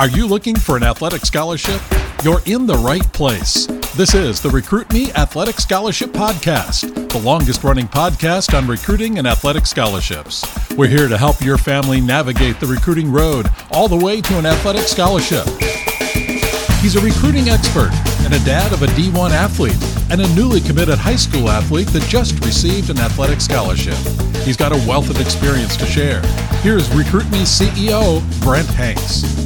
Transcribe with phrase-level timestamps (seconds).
[0.00, 1.78] Are you looking for an athletic scholarship?
[2.24, 3.66] You're in the right place.
[3.94, 9.26] This is the Recruit Me Athletic Scholarship Podcast, the longest running podcast on recruiting and
[9.26, 10.42] athletic scholarships.
[10.74, 14.46] We're here to help your family navigate the recruiting road all the way to an
[14.46, 15.46] athletic scholarship.
[16.80, 17.90] He's a recruiting expert
[18.24, 19.76] and a dad of a D1 athlete
[20.10, 23.98] and a newly committed high school athlete that just received an athletic scholarship.
[24.46, 26.22] He's got a wealth of experience to share.
[26.62, 29.40] Here's Recruit Me CEO Brent Hanks.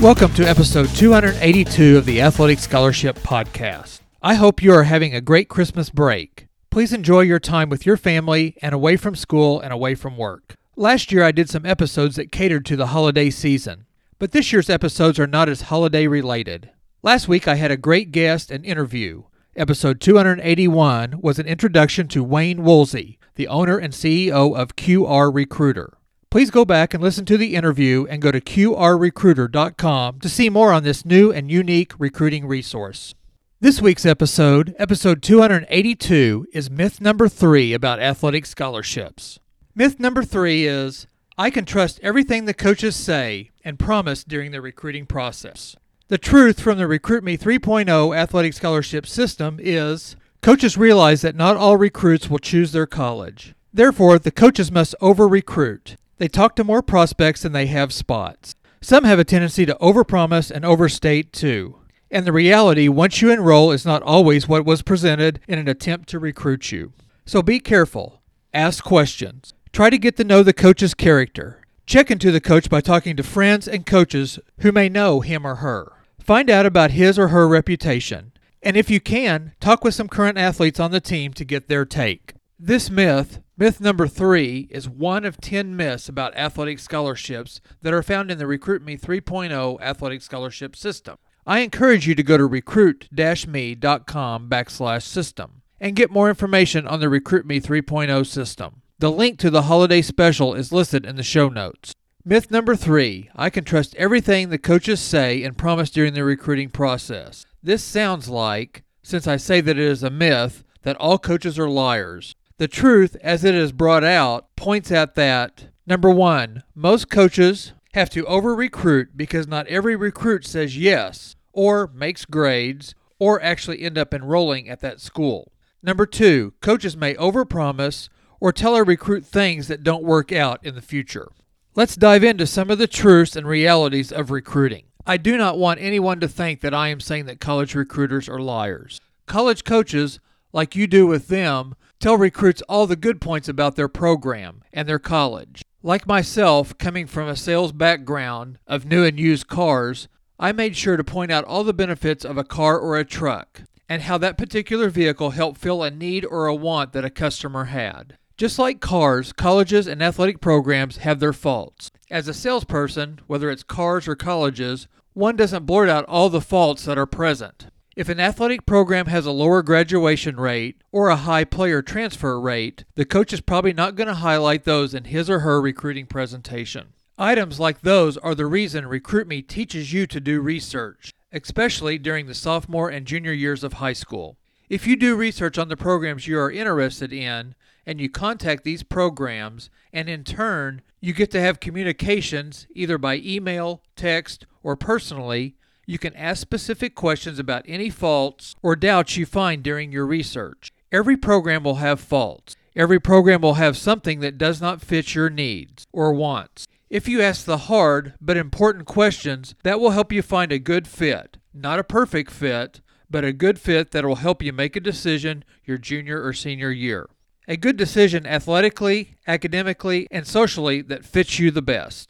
[0.00, 4.00] Welcome to episode 282 of the Athletic Scholarship Podcast.
[4.22, 6.46] I hope you are having a great Christmas break.
[6.70, 10.56] Please enjoy your time with your family and away from school and away from work.
[10.74, 13.84] Last year I did some episodes that catered to the holiday season,
[14.18, 16.70] but this year's episodes are not as holiday related.
[17.02, 19.24] Last week I had a great guest and interview.
[19.54, 25.98] Episode 281 was an introduction to Wayne Woolsey, the owner and CEO of QR Recruiter.
[26.30, 30.72] Please go back and listen to the interview and go to qrrecruiter.com to see more
[30.72, 33.16] on this new and unique recruiting resource.
[33.58, 39.40] This week's episode, episode 282, is myth number three about athletic scholarships.
[39.74, 44.60] Myth number three is I can trust everything the coaches say and promise during the
[44.60, 45.74] recruiting process.
[46.06, 51.56] The truth from the Recruit Me 3.0 athletic scholarship system is coaches realize that not
[51.56, 53.56] all recruits will choose their college.
[53.72, 55.96] Therefore, the coaches must over recruit.
[56.20, 58.54] They talk to more prospects than they have spots.
[58.82, 61.76] Some have a tendency to overpromise and overstate too.
[62.10, 66.10] And the reality, once you enroll, is not always what was presented in an attempt
[66.10, 66.92] to recruit you.
[67.24, 68.20] So be careful.
[68.52, 69.54] Ask questions.
[69.72, 71.62] Try to get to know the coach's character.
[71.86, 75.54] Check into the coach by talking to friends and coaches who may know him or
[75.54, 75.90] her.
[76.18, 78.32] Find out about his or her reputation.
[78.62, 81.86] And if you can, talk with some current athletes on the team to get their
[81.86, 82.34] take.
[82.62, 88.02] This myth, myth number three, is one of 10 myths about athletic scholarships that are
[88.02, 91.16] found in the Recruit Me 3.0 athletic scholarship system.
[91.46, 97.08] I encourage you to go to recruit-me.com backslash system and get more information on the
[97.08, 98.82] Recruit Me 3.0 system.
[98.98, 101.94] The link to the holiday special is listed in the show notes.
[102.26, 106.68] Myth number three I can trust everything the coaches say and promise during the recruiting
[106.68, 107.46] process.
[107.62, 111.66] This sounds like, since I say that it is a myth, that all coaches are
[111.66, 112.34] liars.
[112.60, 118.10] The truth, as it is brought out, points out that number one, most coaches have
[118.10, 123.96] to over recruit because not every recruit says yes, or makes grades, or actually end
[123.96, 125.52] up enrolling at that school.
[125.82, 128.10] Number two, coaches may overpromise
[128.40, 131.32] or tell a recruit things that don't work out in the future.
[131.74, 134.84] Let's dive into some of the truths and realities of recruiting.
[135.06, 138.38] I do not want anyone to think that I am saying that college recruiters are
[138.38, 139.00] liars.
[139.24, 140.20] College coaches,
[140.52, 144.88] like you do with them, tell recruits all the good points about their program and
[144.88, 145.62] their college.
[145.82, 150.08] Like myself, coming from a sales background of new and used cars,
[150.38, 153.62] I made sure to point out all the benefits of a car or a truck
[153.88, 157.64] and how that particular vehicle helped fill a need or a want that a customer
[157.66, 158.16] had.
[158.36, 161.90] Just like cars, colleges and athletic programs have their faults.
[162.10, 166.84] As a salesperson, whether it's cars or colleges, one doesn't blurt out all the faults
[166.84, 167.66] that are present.
[168.00, 172.84] If an athletic program has a lower graduation rate or a high player transfer rate,
[172.94, 176.94] the coach is probably not going to highlight those in his or her recruiting presentation.
[177.18, 182.32] Items like those are the reason RecruitMe teaches you to do research, especially during the
[182.32, 184.38] sophomore and junior years of high school.
[184.70, 188.82] If you do research on the programs you are interested in, and you contact these
[188.82, 195.54] programs, and in turn, you get to have communications either by email, text, or personally,
[195.90, 200.72] you can ask specific questions about any faults or doubts you find during your research.
[200.92, 202.54] Every program will have faults.
[202.76, 206.68] Every program will have something that does not fit your needs or wants.
[206.88, 210.86] If you ask the hard but important questions, that will help you find a good
[210.86, 211.38] fit.
[211.52, 212.80] Not a perfect fit,
[213.10, 216.70] but a good fit that will help you make a decision your junior or senior
[216.70, 217.10] year.
[217.48, 222.09] A good decision athletically, academically, and socially that fits you the best.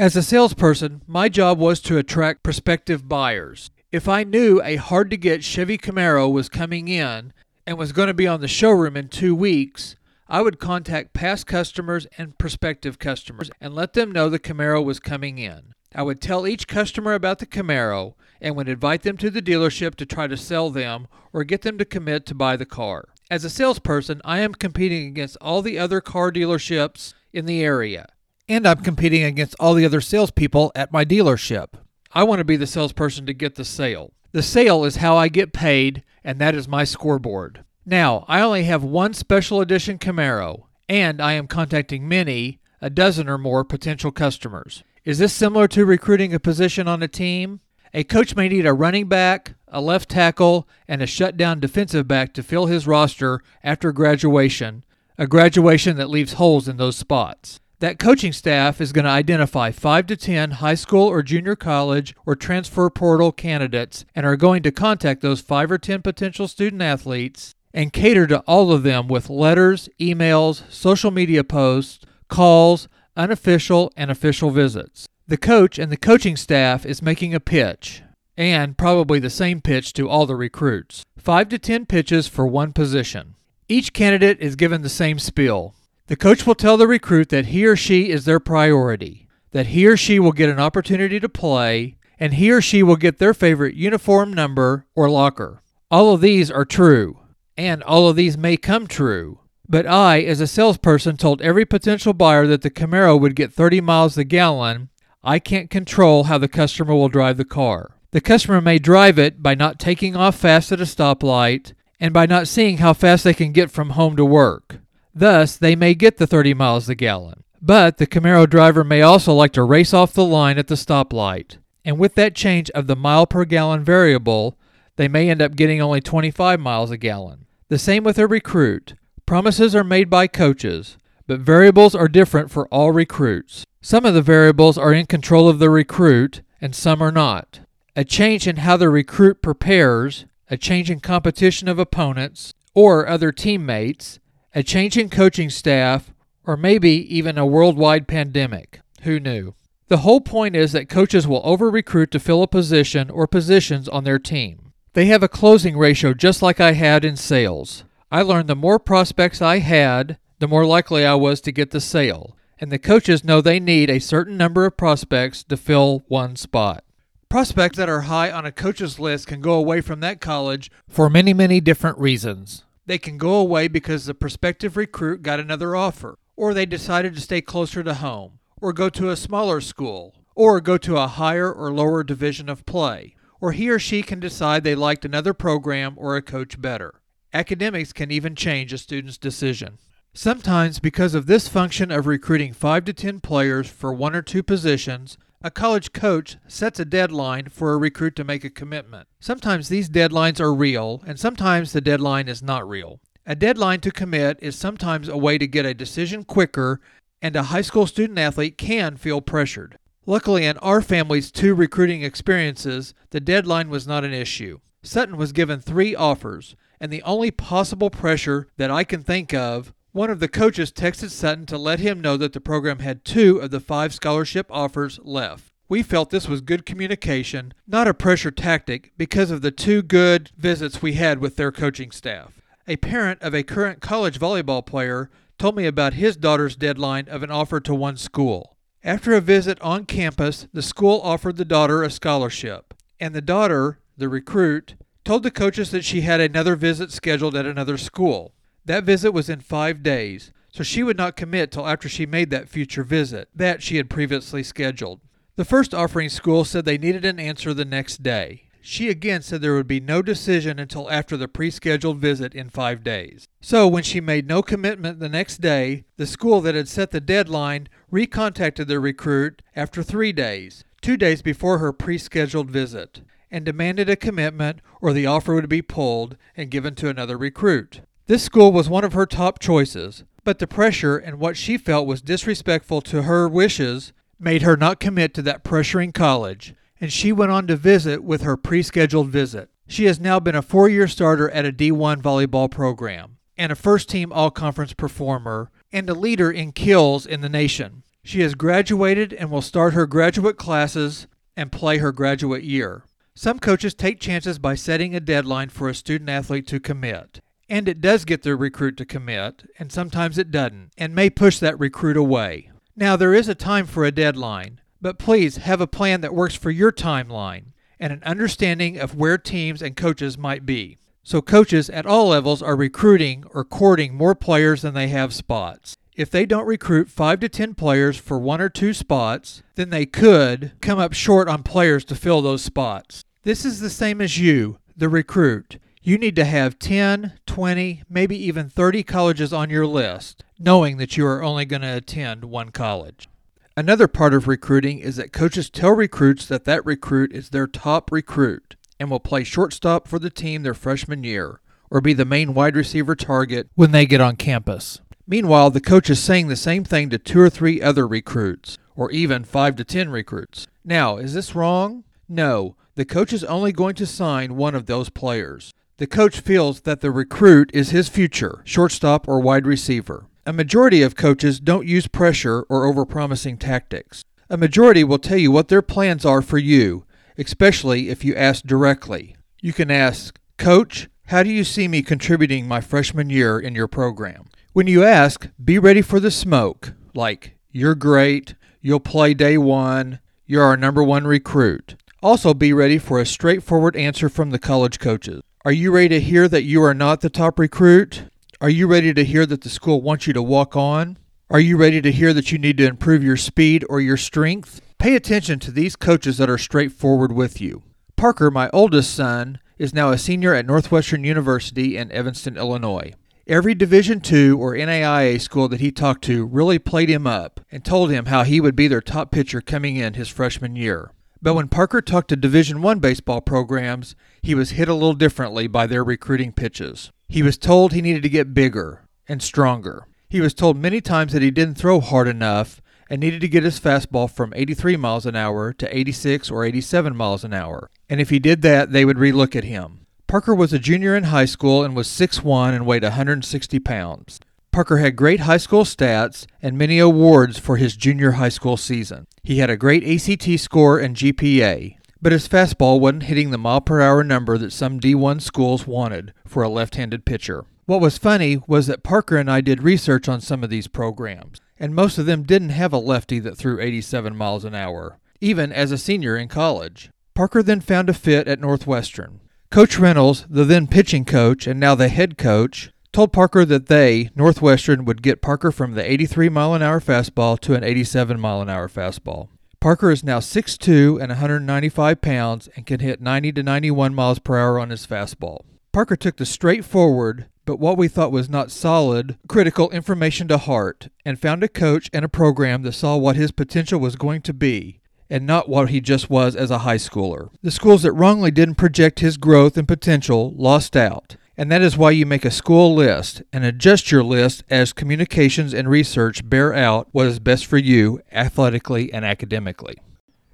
[0.00, 3.70] As a salesperson, my job was to attract prospective buyers.
[3.92, 7.34] If I knew a hard to get Chevy Camaro was coming in
[7.66, 11.46] and was going to be on the showroom in two weeks, I would contact past
[11.46, 15.74] customers and prospective customers and let them know the Camaro was coming in.
[15.94, 19.96] I would tell each customer about the Camaro and would invite them to the dealership
[19.96, 23.10] to try to sell them or get them to commit to buy the car.
[23.30, 28.06] As a salesperson, I am competing against all the other car dealerships in the area
[28.50, 31.68] and I'm competing against all the other salespeople at my dealership.
[32.12, 34.12] I want to be the salesperson to get the sale.
[34.32, 37.64] The sale is how I get paid, and that is my scoreboard.
[37.86, 43.28] Now, I only have one special edition Camaro, and I am contacting many, a dozen
[43.28, 44.82] or more potential customers.
[45.04, 47.60] Is this similar to recruiting a position on a team?
[47.94, 52.32] A coach may need a running back, a left tackle, and a shutdown defensive back
[52.34, 54.84] to fill his roster after graduation,
[55.16, 57.60] a graduation that leaves holes in those spots.
[57.80, 62.14] That coaching staff is going to identify 5 to 10 high school or junior college
[62.26, 66.82] or transfer portal candidates and are going to contact those 5 or 10 potential student
[66.82, 72.86] athletes and cater to all of them with letters, emails, social media posts, calls,
[73.16, 75.06] unofficial and official visits.
[75.26, 78.02] The coach and the coaching staff is making a pitch,
[78.36, 81.02] and probably the same pitch to all the recruits.
[81.16, 83.36] 5 to 10 pitches for one position.
[83.70, 85.74] Each candidate is given the same spiel.
[86.10, 89.86] The coach will tell the recruit that he or she is their priority, that he
[89.86, 93.32] or she will get an opportunity to play, and he or she will get their
[93.32, 95.62] favorite uniform number or locker.
[95.88, 97.20] All of these are true,
[97.56, 99.38] and all of these may come true.
[99.68, 103.80] But I, as a salesperson, told every potential buyer that the Camaro would get 30
[103.80, 104.88] miles a gallon.
[105.22, 107.98] I can't control how the customer will drive the car.
[108.10, 112.26] The customer may drive it by not taking off fast at a stoplight and by
[112.26, 114.80] not seeing how fast they can get from home to work.
[115.14, 117.42] Thus, they may get the 30 miles a gallon.
[117.62, 121.58] But the Camaro driver may also like to race off the line at the stoplight.
[121.84, 124.56] And with that change of the mile per gallon variable,
[124.96, 127.46] they may end up getting only 25 miles a gallon.
[127.68, 128.94] The same with a recruit.
[129.26, 130.96] Promises are made by coaches,
[131.26, 133.64] but variables are different for all recruits.
[133.82, 137.60] Some of the variables are in control of the recruit, and some are not.
[137.96, 143.32] A change in how the recruit prepares, a change in competition of opponents or other
[143.32, 144.18] teammates,
[144.54, 146.12] a change in coaching staff,
[146.44, 148.80] or maybe even a worldwide pandemic.
[149.02, 149.54] Who knew?
[149.88, 153.88] The whole point is that coaches will over recruit to fill a position or positions
[153.88, 154.72] on their team.
[154.92, 157.84] They have a closing ratio just like I had in sales.
[158.10, 161.80] I learned the more prospects I had, the more likely I was to get the
[161.80, 166.34] sale, and the coaches know they need a certain number of prospects to fill one
[166.34, 166.84] spot.
[167.28, 171.08] Prospects that are high on a coach's list can go away from that college for
[171.08, 172.64] many, many different reasons.
[172.90, 177.20] They can go away because the prospective recruit got another offer, or they decided to
[177.20, 181.52] stay closer to home, or go to a smaller school, or go to a higher
[181.52, 185.94] or lower division of play, or he or she can decide they liked another program
[185.98, 187.00] or a coach better.
[187.32, 189.78] Academics can even change a student's decision.
[190.12, 194.42] Sometimes, because of this function of recruiting 5 to 10 players for one or two
[194.42, 199.08] positions, a college coach sets a deadline for a recruit to make a commitment.
[199.20, 203.00] Sometimes these deadlines are real, and sometimes the deadline is not real.
[203.24, 206.80] A deadline to commit is sometimes a way to get a decision quicker,
[207.22, 209.78] and a high school student athlete can feel pressured.
[210.04, 214.60] Luckily, in our family's two recruiting experiences, the deadline was not an issue.
[214.82, 219.72] Sutton was given three offers, and the only possible pressure that I can think of,
[219.92, 223.38] one of the coaches texted Sutton to let him know that the program had two
[223.38, 225.52] of the five scholarship offers left.
[225.68, 230.30] We felt this was good communication, not a pressure tactic, because of the two good
[230.36, 232.40] visits we had with their coaching staff.
[232.68, 237.22] A parent of a current college volleyball player told me about his daughter's deadline of
[237.22, 238.56] an offer to one school.
[238.84, 243.78] After a visit on campus, the school offered the daughter a scholarship, and the daughter,
[243.96, 248.34] the recruit, told the coaches that she had another visit scheduled at another school.
[248.70, 252.30] That visit was in five days, so she would not commit till after she made
[252.30, 255.00] that future visit that she had previously scheduled.
[255.34, 258.44] The first offering school said they needed an answer the next day.
[258.60, 262.48] She again said there would be no decision until after the pre scheduled visit in
[262.48, 263.26] five days.
[263.40, 267.00] So, when she made no commitment the next day, the school that had set the
[267.00, 273.00] deadline recontacted the recruit after three days, two days before her pre scheduled visit,
[273.32, 277.80] and demanded a commitment or the offer would be pulled and given to another recruit.
[278.10, 281.86] This school was one of her top choices, but the pressure and what she felt
[281.86, 287.12] was disrespectful to her wishes made her not commit to that pressuring college and she
[287.12, 289.48] went on to visit with her pre scheduled visit.
[289.68, 293.54] She has now been a four year starter at a D1 volleyball program, and a
[293.54, 297.84] first team all conference performer, and a leader in kills in the nation.
[298.02, 302.82] She has graduated and will start her graduate classes and play her graduate year.
[303.14, 307.20] Some coaches take chances by setting a deadline for a student athlete to commit.
[307.50, 311.40] And it does get the recruit to commit, and sometimes it doesn't, and may push
[311.40, 312.50] that recruit away.
[312.76, 316.36] Now, there is a time for a deadline, but please have a plan that works
[316.36, 317.46] for your timeline
[317.80, 320.78] and an understanding of where teams and coaches might be.
[321.02, 325.76] So, coaches at all levels are recruiting or courting more players than they have spots.
[325.96, 329.86] If they don't recruit 5 to 10 players for one or two spots, then they
[329.86, 333.02] could come up short on players to fill those spots.
[333.24, 335.58] This is the same as you, the recruit.
[335.82, 340.98] You need to have 10, 20, maybe even 30 colleges on your list, knowing that
[340.98, 343.08] you are only going to attend one college.
[343.56, 347.90] Another part of recruiting is that coaches tell recruits that that recruit is their top
[347.90, 352.34] recruit and will play shortstop for the team their freshman year or be the main
[352.34, 354.80] wide receiver target when they get on campus.
[355.06, 358.90] Meanwhile, the coach is saying the same thing to two or three other recruits, or
[358.90, 360.46] even five to ten recruits.
[360.64, 361.84] Now, is this wrong?
[362.08, 365.52] No, the coach is only going to sign one of those players.
[365.80, 370.04] The coach feels that the recruit is his future, shortstop or wide receiver.
[370.26, 374.04] A majority of coaches don't use pressure or overpromising tactics.
[374.28, 376.84] A majority will tell you what their plans are for you,
[377.16, 379.16] especially if you ask directly.
[379.40, 383.66] You can ask, Coach, how do you see me contributing my freshman year in your
[383.66, 384.28] program?
[384.52, 390.00] When you ask, be ready for the smoke, like, you're great, you'll play day one,
[390.26, 391.76] you're our number one recruit.
[392.02, 395.22] Also, be ready for a straightforward answer from the college coaches.
[395.42, 398.02] Are you ready to hear that you are not the top recruit?
[398.42, 400.98] Are you ready to hear that the school wants you to walk on?
[401.30, 404.60] Are you ready to hear that you need to improve your speed or your strength?
[404.76, 407.62] Pay attention to these coaches that are straightforward with you.
[407.96, 412.92] Parker, my oldest son, is now a senior at Northwestern University in Evanston, Illinois.
[413.26, 417.64] Every Division II or NAIA school that he talked to really played him up and
[417.64, 420.90] told him how he would be their top pitcher coming in his freshman year.
[421.22, 425.46] But when Parker talked to Division I baseball programs, he was hit a little differently
[425.46, 426.92] by their recruiting pitches.
[427.08, 429.86] He was told he needed to get bigger and stronger.
[430.08, 433.44] He was told many times that he didn't throw hard enough and needed to get
[433.44, 437.70] his fastball from 83 miles an hour to 86 or 87 miles an hour.
[437.88, 439.86] And if he did that, they would relook at him.
[440.06, 444.18] Parker was a junior in high school and was 6'1 and weighed 160 pounds.
[444.52, 449.06] Parker had great high school stats and many awards for his junior high school season.
[449.22, 453.60] He had a great ACT score and GPA, but his fastball wasn't hitting the mile
[453.60, 457.44] per hour number that some D1 schools wanted for a left handed pitcher.
[457.66, 461.40] What was funny was that Parker and I did research on some of these programs,
[461.56, 465.52] and most of them didn't have a lefty that threw 87 miles an hour, even
[465.52, 466.90] as a senior in college.
[467.14, 469.20] Parker then found a fit at Northwestern.
[469.50, 474.10] Coach Reynolds, the then pitching coach and now the head coach, told Parker that they,
[474.14, 478.42] Northwestern, would get Parker from the 83 mile an hour fastball to an 87 mile
[478.42, 479.28] an hour fastball.
[479.60, 484.38] Parker is now 6'2 and 195 pounds and can hit 90 to 91 miles per
[484.38, 485.40] hour on his fastball.
[485.72, 490.88] Parker took the straightforward, but what we thought was not solid, critical information to heart
[491.04, 494.32] and found a coach and a program that saw what his potential was going to
[494.32, 494.80] be
[495.10, 497.30] and not what he just was as a high schooler.
[497.42, 501.16] The schools that wrongly didn't project his growth and potential lost out.
[501.40, 505.54] And that is why you make a school list and adjust your list as communications
[505.54, 509.78] and research bear out what is best for you athletically and academically.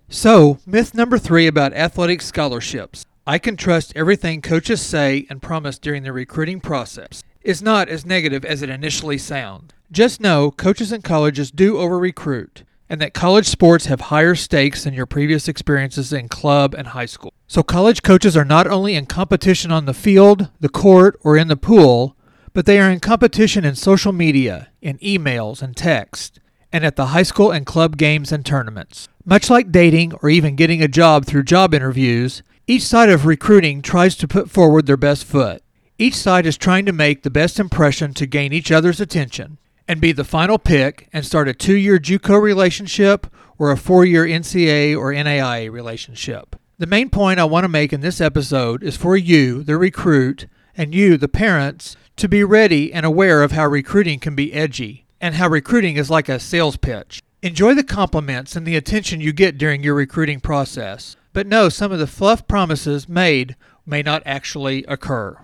[0.09, 5.79] So, myth number three about athletic scholarships I can trust everything coaches say and promise
[5.79, 9.71] during the recruiting process is not as negative as it initially sounds.
[9.93, 14.83] Just know coaches and colleges do over recruit and that college sports have higher stakes
[14.83, 17.33] than your previous experiences in club and high school.
[17.49, 21.47] So, college coaches are not only in competition on the field, the court, or in
[21.47, 22.17] the pool,
[22.53, 26.41] but they are in competition in social media, in emails and text,
[26.73, 29.09] and at the high school and club games and tournaments.
[29.25, 33.81] Much like dating or even getting a job through job interviews, each side of recruiting
[33.81, 35.63] tries to put forward their best foot.
[35.99, 40.01] Each side is trying to make the best impression to gain each other's attention and
[40.01, 43.27] be the final pick and start a two year JUCO relationship
[43.57, 46.57] or a four year NCAA or NAIA relationship.
[46.79, 50.47] The main point I want to make in this episode is for you, the recruit,
[50.77, 55.07] and you, the parents, to be ready and aware of how recruiting can be edgy
[55.19, 57.23] and how recruiting is like a sales pitch.
[57.41, 61.93] Enjoy the compliments and the attention you get during your recruiting process, but know some
[61.93, 63.57] of the fluff promises made
[63.87, 65.39] may not actually occur.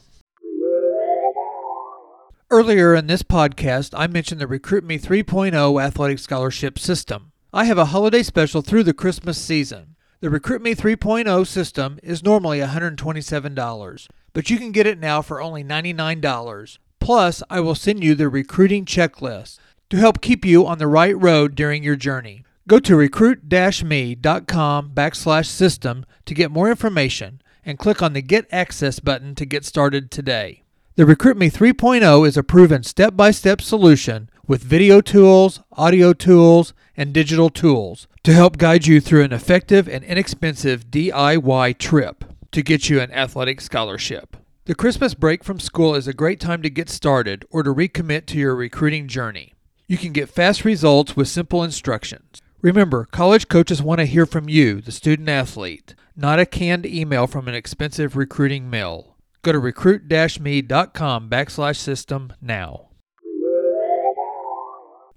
[2.50, 7.32] Earlier in this podcast, I mentioned the Recruit Me 3.0 athletic scholarship system.
[7.54, 9.91] I have a holiday special through the Christmas season.
[10.22, 15.64] The RecruitMe 3.0 system is normally $127, but you can get it now for only
[15.64, 16.78] $99.
[17.00, 19.58] Plus, I will send you the recruiting checklist
[19.90, 22.44] to help keep you on the right road during your journey.
[22.68, 29.00] Go to recruit-me.com backslash system to get more information and click on the Get Access
[29.00, 30.62] button to get started today.
[30.94, 36.74] The RecruitMe 3.0 is a proven step by step solution with video tools, audio tools,
[36.96, 42.62] and digital tools to help guide you through an effective and inexpensive DIY trip to
[42.62, 44.36] get you an athletic scholarship.
[44.64, 48.26] The Christmas break from school is a great time to get started or to recommit
[48.26, 49.54] to your recruiting journey.
[49.88, 52.40] You can get fast results with simple instructions.
[52.60, 57.26] Remember, college coaches want to hear from you, the student athlete, not a canned email
[57.26, 59.16] from an expensive recruiting mill.
[59.42, 62.91] Go to recruit-me.com backslash system now.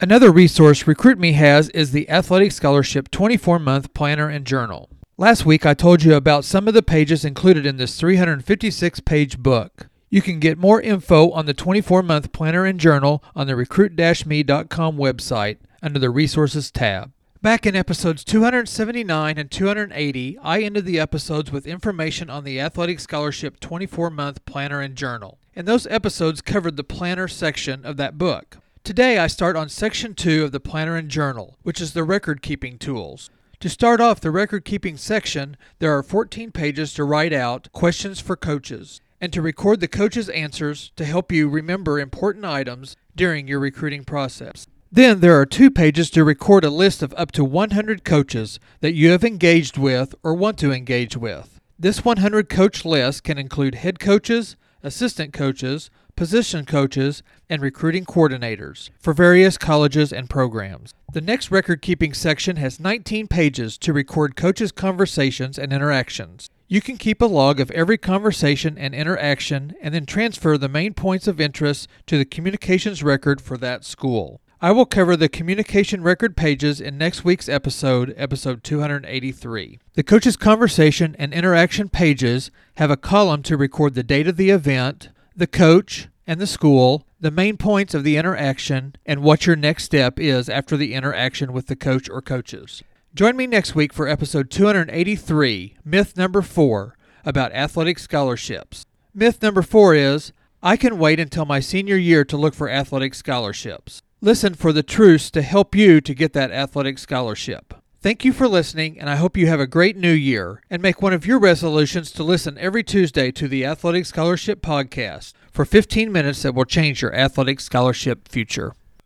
[0.02, 4.90] Another resource RecruitMe has is the Athletic Scholarship 24 month planner and journal.
[5.18, 9.38] Last week I told you about some of the pages included in this 356 page
[9.40, 9.88] book.
[10.10, 13.94] You can get more info on the 24 month planner and journal on the recruit
[13.98, 17.14] me.com website under the Resources tab.
[17.42, 23.00] Back in episodes 279 and 280, I ended the episodes with information on the Athletic
[23.00, 28.18] Scholarship 24 month planner and journal, and those episodes covered the planner section of that
[28.18, 28.58] book.
[28.86, 32.44] Today I start on section 2 of the planner and journal, which is the record
[32.44, 33.32] keeping tools.
[33.62, 38.20] To start off the record keeping section, there are 14 pages to write out questions
[38.20, 43.48] for coaches and to record the coaches' answers to help you remember important items during
[43.48, 44.68] your recruiting process.
[44.92, 48.94] Then there are two pages to record a list of up to 100 coaches that
[48.94, 51.60] you have engaged with or want to engage with.
[51.80, 58.90] This 100 coach list can include head coaches, assistant coaches, position coaches, and recruiting coordinators
[59.00, 60.94] for various colleges and programs.
[61.12, 66.50] The next record keeping section has 19 pages to record coaches' conversations and interactions.
[66.68, 70.94] You can keep a log of every conversation and interaction and then transfer the main
[70.94, 74.42] points of interest to the communications record for that school.
[74.62, 79.80] I will cover the communication record pages in next week's episode, episode 283.
[79.96, 84.52] The coach's conversation and interaction pages have a column to record the date of the
[84.52, 89.58] event, the coach, and the school, the main points of the interaction, and what your
[89.58, 92.82] next step is after the interaction with the coach or coaches.
[93.14, 98.86] Join me next week for episode 283, myth number four, about athletic scholarships.
[99.14, 100.32] Myth number four is
[100.64, 104.02] I can wait until my senior year to look for athletic scholarships.
[104.22, 107.74] Listen for the truths to help you to get that athletic scholarship.
[108.02, 110.62] Thank you for listening, and I hope you have a great new year.
[110.70, 115.34] And make one of your resolutions to listen every Tuesday to the Athletic Scholarship Podcast
[115.52, 118.74] for 15 minutes that will change your athletic scholarship future.